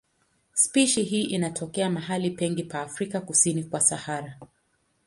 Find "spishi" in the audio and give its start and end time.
0.53-1.03